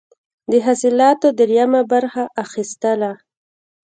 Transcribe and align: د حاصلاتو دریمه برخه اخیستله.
د 0.51 0.53
حاصلاتو 0.65 1.27
دریمه 1.39 1.81
برخه 1.91 2.23
اخیستله. 2.45 3.11